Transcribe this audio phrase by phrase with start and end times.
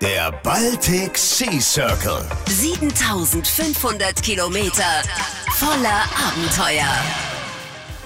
[0.00, 2.24] Der Baltic Sea Circle.
[2.46, 5.02] 7500 Kilometer
[5.58, 7.27] voller Abenteuer.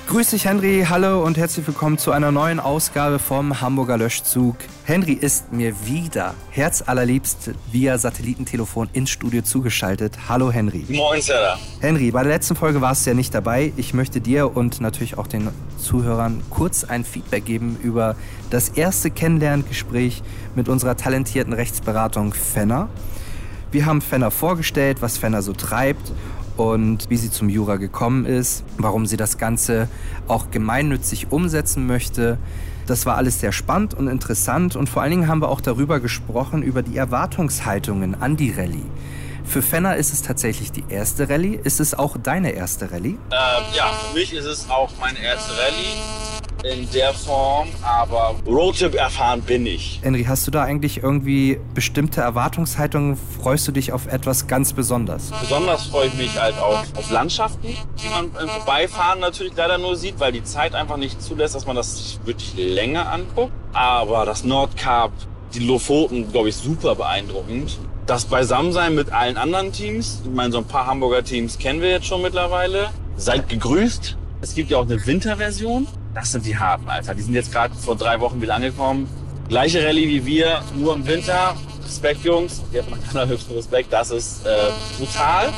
[0.09, 0.85] Grüß dich, Henry.
[0.89, 4.57] Hallo und herzlich willkommen zu einer neuen Ausgabe vom Hamburger Löschzug.
[4.85, 10.19] Henry ist mir wieder herzallerliebst via Satellitentelefon ins Studio zugeschaltet.
[10.29, 10.85] Hallo, Henry.
[10.89, 11.57] Moin, Sarah.
[11.81, 13.73] Henry, bei der letzten Folge warst du ja nicht dabei.
[13.77, 15.49] Ich möchte dir und natürlich auch den
[15.79, 18.17] Zuhörern kurz ein Feedback geben über
[18.51, 20.23] das erste Kennenlerngespräch
[20.55, 22.89] mit unserer talentierten Rechtsberatung Fenner.
[23.71, 26.13] Wir haben Fenner vorgestellt, was Fenner so treibt
[26.57, 29.89] und wie sie zum Jura gekommen ist, warum sie das Ganze
[30.29, 32.39] auch gemeinnützig umsetzen möchte.
[32.87, 36.01] Das war alles sehr spannend und interessant und vor allen Dingen haben wir auch darüber
[36.01, 38.85] gesprochen, über die Erwartungshaltungen an die Rallye.
[39.45, 41.59] Für Fenner ist es tatsächlich die erste Rallye.
[41.63, 43.11] Ist es auch deine erste Rallye?
[43.11, 43.19] Ähm,
[43.75, 46.32] ja, für mich ist es auch meine erste Rallye
[46.65, 50.01] in der Form, aber Roadtrip erfahren bin ich.
[50.03, 53.19] Henry, hast du da eigentlich irgendwie bestimmte Erwartungshaltungen?
[53.41, 55.33] Freust du dich auf etwas ganz Besonderes?
[55.41, 59.97] Besonders freue ich mich halt auf, auf Landschaften, die man im Vorbeifahren natürlich leider nur
[59.97, 63.53] sieht, weil die Zeit einfach nicht zulässt, dass man das sich wirklich länger anguckt.
[63.73, 65.11] Aber das Nordkap,
[65.55, 67.79] die Lofoten, glaube ich, super beeindruckend.
[68.07, 71.91] Das Beisammensein mit allen anderen Teams, ich meine, so ein paar Hamburger Teams kennen wir
[71.91, 72.91] jetzt schon mittlerweile.
[73.17, 74.17] Seid gegrüßt.
[74.41, 75.87] Es gibt ja auch eine Winterversion.
[76.15, 77.15] Das sind die harten, Alter.
[77.15, 79.09] Die sind jetzt gerade vor drei Wochen wieder angekommen.
[79.49, 81.57] Gleiche Rallye wie wir, nur im Winter.
[81.85, 82.63] Respekt, Jungs.
[82.73, 83.93] Ihr habt meinen allerhöchsten Respekt.
[83.93, 85.53] Das ist äh, brutal.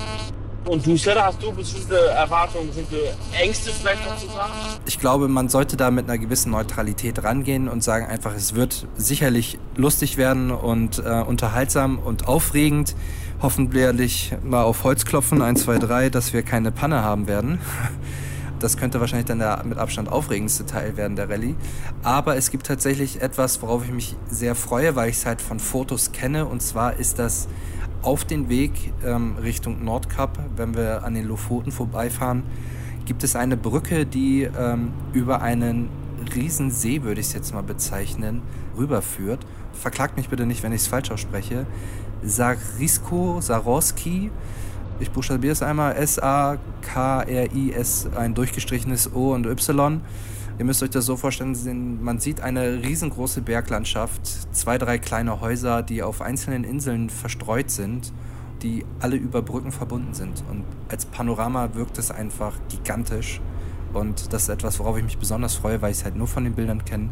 [0.64, 4.52] Und du, Sarah, hast du bestimmte Erwartungen, bestimmte Ängste vielleicht noch zu sagen?
[4.86, 8.86] Ich glaube, man sollte da mit einer gewissen Neutralität rangehen und sagen einfach, es wird
[8.96, 12.96] sicherlich lustig werden und äh, unterhaltsam und aufregend.
[13.42, 17.58] Hoffentlich mal auf Holz klopfen, 1, 2, 3, dass wir keine Panne haben werden.
[18.60, 21.54] Das könnte wahrscheinlich dann der mit Abstand aufregendste Teil werden der Rallye.
[22.02, 25.58] Aber es gibt tatsächlich etwas, worauf ich mich sehr freue, weil ich es halt von
[25.58, 26.46] Fotos kenne.
[26.46, 27.48] Und zwar ist das
[28.02, 32.42] auf den Weg ähm, Richtung Nordkap, wenn wir an den Lofoten vorbeifahren,
[33.06, 35.88] gibt es eine Brücke, die ähm, über einen
[36.34, 38.42] Riesensee, würde ich es jetzt mal bezeichnen,
[38.76, 39.44] rüberführt.
[39.72, 41.66] Verklagt mich bitte nicht, wenn ich es falsch ausspreche.
[42.22, 44.30] Sarisko, Sarowski
[45.00, 46.58] ich buchstabiere es einmal, S-A-K-R-I-S,
[48.16, 50.00] ein durchgestrichenes O und Y.
[50.56, 54.24] Ihr müsst euch das so vorstellen, man sieht eine riesengroße Berglandschaft,
[54.54, 58.12] zwei, drei kleine Häuser, die auf einzelnen Inseln verstreut sind,
[58.62, 60.44] die alle über Brücken verbunden sind.
[60.48, 63.40] Und als Panorama wirkt es einfach gigantisch.
[63.92, 66.44] Und das ist etwas, worauf ich mich besonders freue, weil ich es halt nur von
[66.44, 67.10] den Bildern kenne.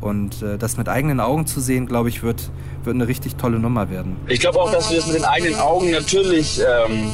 [0.00, 2.50] Und äh, das mit eigenen Augen zu sehen, glaube ich, wird,
[2.84, 4.16] wird eine richtig tolle Nummer werden.
[4.28, 7.10] Ich glaube auch, dass wir das mit den eigenen Augen natürlich ähm,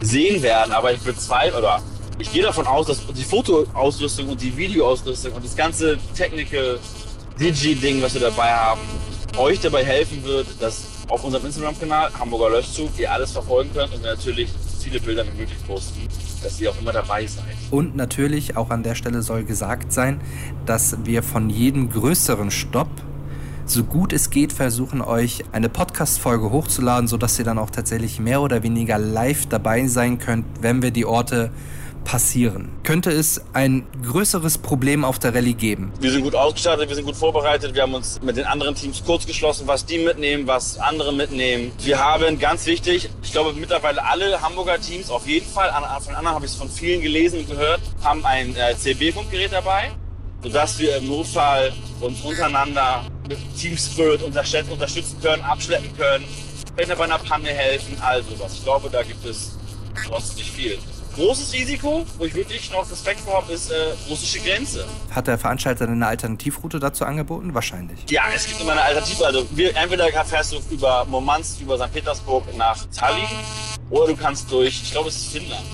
[0.00, 1.80] sehen werden, aber ich bezweifle, oder
[2.18, 6.78] ich gehe davon aus, dass die Fotoausrüstung und die Videoausrüstung und das ganze Technical
[7.40, 8.80] Digi-Ding, was wir dabei haben,
[9.36, 14.02] euch dabei helfen wird, dass auf unserem Instagram-Kanal Hamburger Löschzug ihr alles verfolgen könnt und
[14.02, 14.48] natürlich
[14.80, 16.00] viele Bilder wie möglich posten,
[16.46, 17.44] dass ihr auch immer dabei seid.
[17.70, 20.20] Und natürlich, auch an der Stelle soll gesagt sein,
[20.64, 22.88] dass wir von jedem größeren Stopp
[23.64, 28.40] so gut es geht versuchen, euch eine Podcast-Folge hochzuladen, sodass ihr dann auch tatsächlich mehr
[28.40, 31.50] oder weniger live dabei sein könnt, wenn wir die Orte
[32.06, 32.70] passieren?
[32.84, 35.92] Könnte es ein größeres Problem auf der Rallye geben?
[36.00, 37.74] Wir sind gut ausgestattet, wir sind gut vorbereitet.
[37.74, 41.72] Wir haben uns mit den anderen Teams kurz geschlossen, was die mitnehmen, was andere mitnehmen.
[41.80, 45.68] Wir haben ganz wichtig, ich glaube mittlerweile alle Hamburger Teams, auf jeden Fall,
[46.00, 49.90] von anderen habe ich es von vielen gelesen und gehört, haben ein äh, CB-Funkgerät dabei,
[50.44, 56.24] sodass wir im Notfall uns untereinander mit Teamspirit unterstützen können, abschleppen können,
[56.76, 58.54] wenn wir bei einer Panne helfen, also was.
[58.54, 59.56] Ich glaube, da gibt es
[60.08, 60.78] sonst nicht viel
[61.16, 63.74] großes Risiko, wo ich wirklich noch Respekt vor habe, ist äh,
[64.08, 64.86] russische Grenze.
[65.10, 67.54] Hat der Veranstalter eine Alternativroute dazu angeboten?
[67.54, 67.98] Wahrscheinlich.
[68.10, 69.26] Ja, es gibt immer eine Alternative.
[69.26, 71.92] Also wir, entweder fährst du über Murmansk, über St.
[71.92, 73.24] Petersburg nach Tallinn
[73.90, 75.64] oder du kannst durch, ich glaube es ist Finnland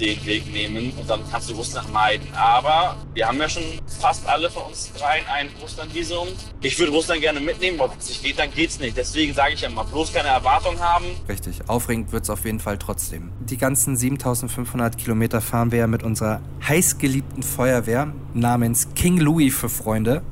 [0.00, 2.26] den Weg nehmen und dann kannst du Russland meiden.
[2.34, 3.62] Aber wir haben ja schon
[4.00, 6.28] fast alle von uns dreien ein Russland-Visum.
[6.62, 8.96] Ich würde Russland gerne mitnehmen, aber wenn es nicht geht, dann geht's nicht.
[8.96, 11.06] Deswegen sage ich ja mal, bloß keine Erwartung haben.
[11.28, 13.32] Richtig, aufregend wird es auf jeden Fall trotzdem.
[13.40, 19.68] Die ganzen 7500 Kilometer fahren wir ja mit unserer heißgeliebten Feuerwehr namens King Louis für
[19.68, 20.22] Freunde.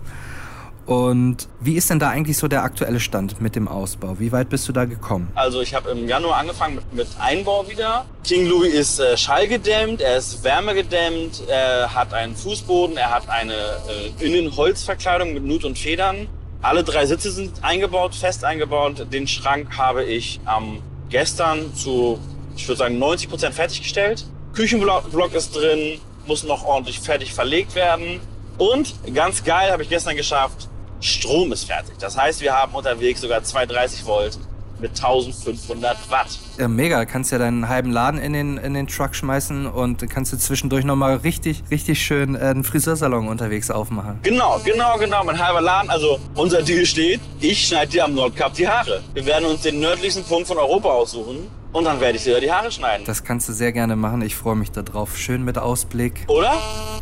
[0.86, 4.18] Und wie ist denn da eigentlich so der aktuelle Stand mit dem Ausbau?
[4.18, 5.30] Wie weit bist du da gekommen?
[5.34, 8.04] Also ich habe im Januar angefangen mit, mit, Einbau wieder.
[8.22, 13.54] King Louis ist äh, schallgedämmt, er ist wärmegedämmt, er hat einen Fußboden, er hat eine
[13.54, 16.26] äh, Innenholzverkleidung mit Nut und Federn.
[16.60, 19.06] Alle drei Sitze sind eingebaut, fest eingebaut.
[19.12, 22.18] Den Schrank habe ich ähm, gestern zu,
[22.56, 24.26] ich würde sagen, 90 Prozent fertiggestellt.
[24.54, 28.20] Küchenblock ist drin, muss noch ordentlich fertig verlegt werden.
[28.58, 30.68] Und ganz geil habe ich gestern geschafft,
[31.04, 31.94] Strom ist fertig.
[31.98, 34.38] Das heißt, wir haben unterwegs sogar 230 Volt
[34.80, 36.38] mit 1500 Watt.
[36.58, 37.04] Ja, mega.
[37.04, 40.84] Kannst ja deinen halben Laden in den, in den Truck schmeißen und kannst du zwischendurch
[40.84, 44.18] nochmal richtig, richtig schön äh, einen Friseursalon unterwegs aufmachen.
[44.22, 45.22] Genau, genau, genau.
[45.24, 45.90] Mein halber Laden.
[45.90, 49.02] Also unser Deal steht, ich schneide dir am Nordkap die Haare.
[49.12, 52.50] Wir werden uns den nördlichsten Punkt von Europa aussuchen und dann werde ich dir die
[52.50, 53.04] Haare schneiden.
[53.04, 54.22] Das kannst du sehr gerne machen.
[54.22, 55.18] Ich freue mich darauf.
[55.18, 56.24] Schön mit Ausblick.
[56.28, 56.54] Oder?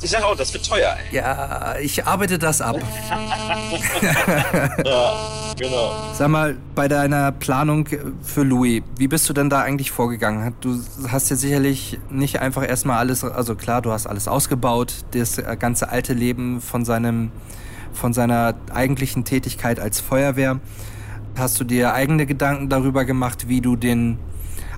[0.02, 1.16] Ich sag auch, das wird teuer, ey.
[1.16, 2.76] Ja, ich arbeite das ab.
[4.84, 5.14] Ja,
[5.58, 5.92] genau.
[6.14, 7.86] Sag mal, bei deiner Planung
[8.22, 10.54] für Louis, wie bist du denn da eigentlich vorgegangen?
[10.60, 10.78] Du
[11.08, 15.90] hast ja sicherlich nicht einfach erstmal alles, also klar, du hast alles ausgebaut, das ganze
[15.90, 17.30] alte Leben von seinem,
[17.92, 20.58] von seiner eigentlichen Tätigkeit als Feuerwehr.
[21.36, 24.18] Hast du dir eigene Gedanken darüber gemacht, wie du den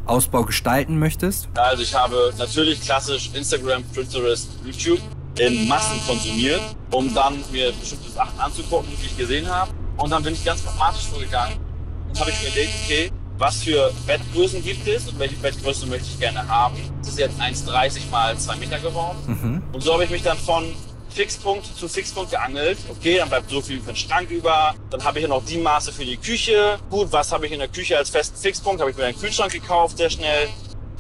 [0.07, 1.49] Ausbau gestalten möchtest?
[1.55, 5.01] Also ich habe natürlich klassisch Instagram, Pinterest, YouTube
[5.39, 6.61] in Massen konsumiert,
[6.91, 9.73] um dann mir bestimmte Sachen anzugucken, die ich gesehen habe.
[9.97, 11.59] Und dann bin ich ganz pragmatisch vorgegangen
[12.09, 16.07] und habe ich mir überlegt, okay, was für Bettgrößen gibt es und welche Bettgröße möchte
[16.07, 16.77] ich gerne haben.
[16.99, 19.19] Das ist jetzt 1,30 mal 2 Meter geworden.
[19.27, 19.63] Mhm.
[19.73, 20.65] Und so habe ich mich dann von
[21.15, 22.77] Fixpunkt zu Fixpunkt geangelt.
[22.91, 24.75] Okay, dann bleibt so viel für den Schrank über.
[24.91, 26.79] Dann habe ich ja noch die Maße für die Küche.
[26.91, 28.81] Gut, was habe ich in der Küche als festen Fixpunkt?
[28.81, 30.49] Habe ich mir einen Kühlschrank gekauft, sehr schnell.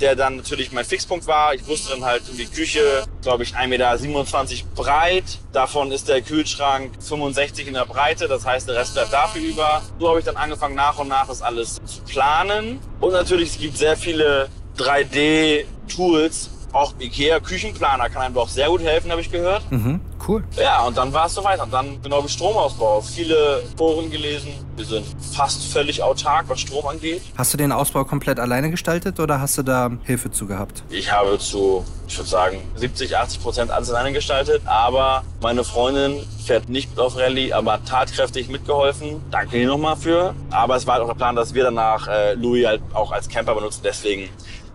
[0.00, 1.54] Der dann natürlich mein Fixpunkt war.
[1.54, 5.24] Ich wusste dann halt die Küche, glaube ich, 1,27 Meter breit.
[5.52, 8.28] Davon ist der Kühlschrank 65 in der Breite.
[8.28, 9.82] Das heißt, der Rest bleibt dafür über.
[9.98, 12.80] So habe ich dann angefangen, nach und nach das alles zu planen.
[13.00, 18.82] Und natürlich, es gibt sehr viele 3D-Tools, auch Ikea Küchenplaner kann einem doch sehr gut
[18.82, 19.62] helfen, habe ich gehört.
[19.70, 20.44] Mhm, cool.
[20.56, 21.60] Ja, und dann war es soweit.
[21.60, 23.00] Und dann genau wie Stromausbau.
[23.00, 24.50] Viele Foren gelesen.
[24.76, 27.22] Wir sind fast völlig autark, was Strom angeht.
[27.36, 30.82] Hast du den Ausbau komplett alleine gestaltet oder hast du da Hilfe zu gehabt?
[30.90, 34.62] Ich habe zu, ich würde sagen, 70, 80 Prozent alles alleine gestaltet.
[34.66, 39.22] Aber meine Freundin fährt nicht mit auf Rallye, aber tatkräftig mitgeholfen.
[39.30, 40.34] Danke ihr nochmal für.
[40.50, 43.28] Aber es war halt auch der Plan, dass wir danach äh, Louis halt auch als
[43.28, 43.82] Camper benutzen.
[43.84, 44.28] Deswegen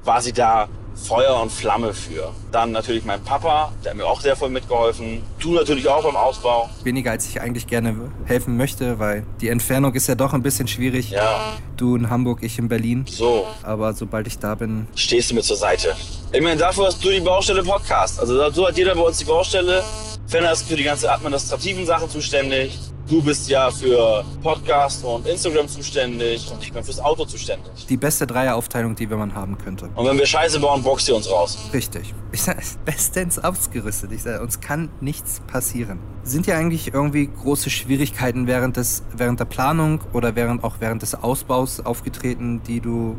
[0.06, 0.70] war sie da
[1.08, 2.32] Feuer und Flamme für.
[2.52, 5.22] Dann natürlich mein Papa, der hat mir auch sehr voll mitgeholfen.
[5.40, 6.70] Du natürlich auch beim Ausbau.
[6.84, 10.68] Weniger als ich eigentlich gerne helfen möchte, weil die Entfernung ist ja doch ein bisschen
[10.68, 11.12] schwierig.
[11.12, 13.06] Ja, Du in Hamburg, ich in Berlin.
[13.08, 15.96] so Aber sobald ich da bin, stehst du mir zur Seite.
[16.34, 18.20] Ich meine, dafür hast du die Baustelle Podcast.
[18.20, 19.84] Also so hat jeder bei uns die Baustelle.
[20.28, 22.78] Fenner ist für die ganze administrativen Sachen zuständig.
[23.10, 27.88] Du bist ja für Podcast und Instagram zuständig und ich bin fürs Auto zuständig.
[27.88, 29.90] die beste Dreieraufteilung, die man haben könnte.
[29.96, 31.58] Und wenn wir Scheiße bauen, boxt ihr uns raus.
[31.74, 32.14] Richtig.
[32.32, 34.12] Ich sag, bestens ausgerüstet.
[34.12, 36.00] Ich sag, uns kann nichts passieren.
[36.22, 41.02] Sind ja eigentlich irgendwie große Schwierigkeiten während des, während der Planung oder während, auch während
[41.02, 43.18] des Ausbaus aufgetreten, die du,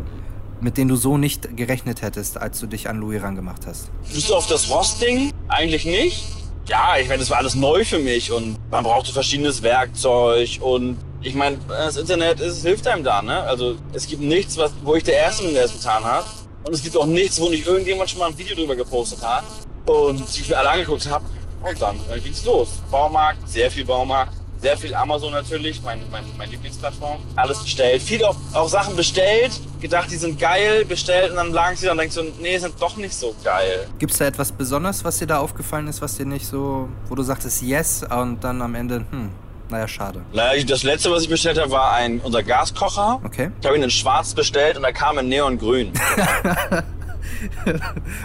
[0.60, 3.90] mit denen du so nicht gerechnet hättest, als du dich an Louis rangemacht hast?
[4.12, 5.32] Bist du auf das Rostding?
[5.48, 6.39] Eigentlich nicht.
[6.66, 10.98] Ja, ich meine, das war alles neu für mich und man brauchte verschiedenes Werkzeug und
[11.22, 13.42] ich meine, das Internet ist, hilft einem da, ne?
[13.42, 16.24] Also es gibt nichts, was, wo ich der Erste bin, der es getan hat.
[16.64, 19.44] Und es gibt auch nichts, wo nicht irgendjemand schon mal ein Video drüber gepostet hat
[19.86, 21.24] und sich mir alle angeguckt habe.
[21.62, 22.68] Und dann äh, ging's los.
[22.90, 27.18] Baumarkt, sehr viel Baumarkt, sehr viel Amazon natürlich, mein, mein, mein Lieblingsplattform.
[27.36, 28.02] Alles bestellt.
[28.02, 31.92] Viel auch, auch Sachen bestellt, gedacht, die sind geil, bestellt und dann lagen sie da
[31.92, 33.86] und denkst so, nee, sind doch nicht so geil.
[33.98, 37.14] Gibt es da etwas Besonderes, was dir da aufgefallen ist, was dir nicht so, wo
[37.14, 39.30] du sagtest yes und dann am Ende, hm,
[39.70, 40.22] naja, schade.
[40.32, 43.20] Naja, das letzte, was ich bestellt habe, war ein, unser Gaskocher.
[43.24, 43.50] Okay.
[43.60, 45.92] Ich habe ihn in schwarz bestellt und er kam in neongrün.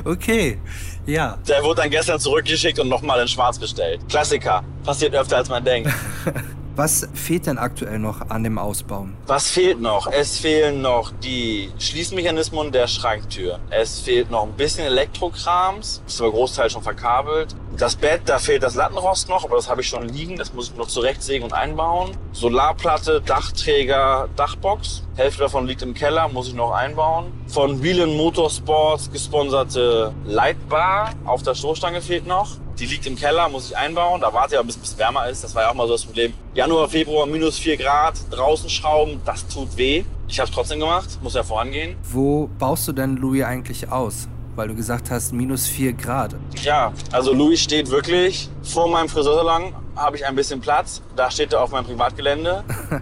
[0.03, 0.60] Okay,
[1.05, 1.38] ja.
[1.47, 4.01] Der wurde dann gestern zurückgeschickt und nochmal in schwarz bestellt.
[4.09, 4.63] Klassiker.
[4.83, 5.91] Passiert öfter, als man denkt.
[6.77, 9.08] Was fehlt denn aktuell noch an dem Ausbau?
[9.27, 10.12] Was fehlt noch?
[10.12, 13.60] Es fehlen noch die Schließmechanismen der Schranktür.
[13.70, 16.01] Es fehlt noch ein bisschen Elektrokrams.
[16.05, 17.55] Ist aber Großteil schon verkabelt.
[17.77, 20.36] Das Bett, da fehlt das Lattenrost noch, aber das habe ich schon liegen.
[20.36, 22.12] Das muss ich noch zurechtsägen und einbauen.
[22.34, 25.03] Solarplatte, Dachträger, Dachbox.
[25.15, 27.32] Hälfte davon liegt im Keller, muss ich noch einbauen.
[27.48, 32.58] Von Wheelan Motorsports gesponserte Lightbar auf der Stoßstange fehlt noch.
[32.79, 34.20] Die liegt im Keller, muss ich einbauen.
[34.20, 35.44] Da warte ich aber, bis es wärmer ist.
[35.44, 36.34] Das war ja auch mal so das Problem.
[36.53, 40.03] Januar, Februar, minus 4 Grad, draußen schrauben, das tut weh.
[40.27, 41.96] Ich habe es trotzdem gemacht, muss ja vorangehen.
[42.03, 44.27] Wo baust du denn Louis eigentlich aus?
[44.55, 46.36] Weil du gesagt hast, minus 4 Grad.
[46.63, 51.01] Ja, also Louis steht wirklich vor meinem Friseursalon, habe ich ein bisschen Platz.
[51.15, 52.65] Da steht er auf meinem Privatgelände.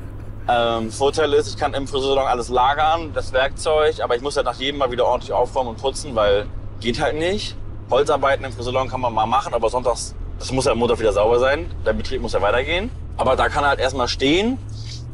[0.50, 4.46] ähm, Vorteil ist, ich kann im Friseursalon alles lagern, das Werkzeug, aber ich muss halt
[4.46, 6.46] nach jedem Mal wieder ordentlich aufräumen und putzen, weil
[6.80, 7.56] geht halt nicht.
[7.90, 11.14] Holzarbeiten im Friseursalon kann man mal machen, aber sonntags, das muss ja am Montag wieder
[11.14, 11.70] sauber sein.
[11.86, 12.90] Der Betrieb muss ja weitergehen.
[13.18, 14.58] Aber da kann er halt erstmal stehen,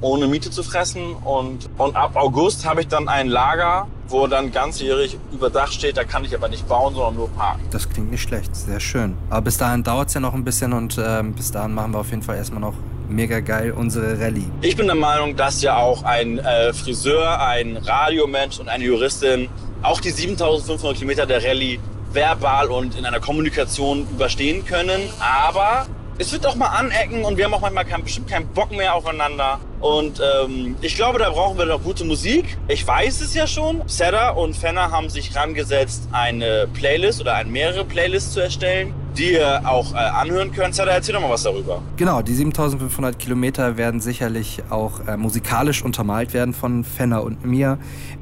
[0.02, 1.14] ohne Miete zu fressen.
[1.26, 5.98] Und, und ab August habe ich dann ein Lager, wo dann ganzjährig überdacht steht.
[5.98, 7.62] Da kann ich aber nicht bauen, sondern nur parken.
[7.72, 9.18] Das klingt nicht schlecht, sehr schön.
[9.30, 12.00] Aber bis dahin dauert es ja noch ein bisschen und ähm, bis dahin machen wir
[12.00, 12.76] auf jeden Fall erstmal noch
[13.10, 14.46] mega geil, unsere Rallye.
[14.62, 19.50] Ich bin der Meinung, dass ja auch ein äh, Friseur, ein Radiomensch und eine Juristin
[19.82, 21.80] auch die 7500 Kilometer der Rallye
[22.14, 25.02] verbal und in einer Kommunikation überstehen können.
[25.20, 25.86] Aber
[26.18, 28.94] es wird auch mal anecken und wir haben auch manchmal kein, bestimmt keinen Bock mehr
[28.94, 29.60] aufeinander.
[29.80, 32.58] Und ähm, ich glaube, da brauchen wir noch gute Musik.
[32.68, 33.82] Ich weiß es ja schon.
[33.88, 39.34] Seda und Fenner haben sich rangesetzt, eine Playlist oder ein mehrere Playlists zu erstellen, die
[39.34, 40.76] ihr auch äh, anhören könnt.
[40.76, 41.82] Seda, erzähl doch mal was darüber.
[41.98, 47.78] Genau, die 7500 Kilometer werden sicherlich auch äh, musikalisch untermalt werden von Fenner und mir.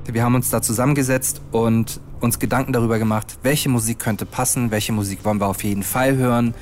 [0.06, 4.91] Wir haben uns da zusammengesetzt und uns Gedanken darüber gemacht, welche Musik könnte passen, welche
[4.91, 6.56] Musik wollen wir auf jeden Fall hören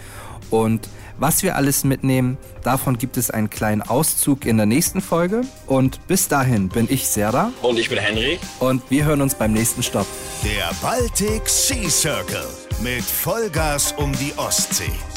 [0.50, 5.41] und was wir alles mitnehmen, davon gibt es einen kleinen Auszug in der nächsten Folge.
[5.65, 7.51] Und bis dahin bin ich Serda.
[7.62, 8.38] Und ich bin Henry.
[8.60, 10.08] Und wir hören uns beim nächsten Stopp.
[10.44, 15.14] Der Baltic Sea Circle mit Vollgas um die Ostsee.